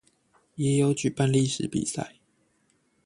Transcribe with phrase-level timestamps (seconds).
[0.55, 2.15] 也有舉辦立石比賽